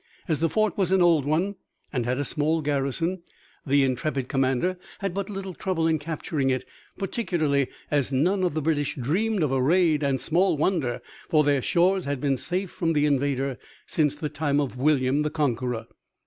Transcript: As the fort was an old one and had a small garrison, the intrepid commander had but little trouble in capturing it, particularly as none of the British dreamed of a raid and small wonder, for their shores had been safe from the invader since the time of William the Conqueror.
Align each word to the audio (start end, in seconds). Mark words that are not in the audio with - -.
As 0.27 0.39
the 0.39 0.49
fort 0.49 0.79
was 0.79 0.91
an 0.91 1.03
old 1.03 1.25
one 1.25 1.57
and 1.93 2.07
had 2.07 2.17
a 2.17 2.25
small 2.25 2.63
garrison, 2.63 3.21
the 3.67 3.83
intrepid 3.83 4.27
commander 4.27 4.79
had 4.97 5.13
but 5.13 5.29
little 5.29 5.53
trouble 5.53 5.85
in 5.85 5.99
capturing 5.99 6.49
it, 6.49 6.65
particularly 6.97 7.67
as 7.91 8.11
none 8.11 8.43
of 8.43 8.55
the 8.55 8.63
British 8.63 8.95
dreamed 8.95 9.43
of 9.43 9.51
a 9.51 9.61
raid 9.61 10.01
and 10.01 10.19
small 10.19 10.57
wonder, 10.57 11.03
for 11.29 11.43
their 11.43 11.61
shores 11.61 12.05
had 12.05 12.19
been 12.19 12.35
safe 12.35 12.71
from 12.71 12.93
the 12.93 13.05
invader 13.05 13.59
since 13.85 14.15
the 14.15 14.27
time 14.27 14.59
of 14.59 14.75
William 14.75 15.21
the 15.21 15.29
Conqueror. 15.29 15.85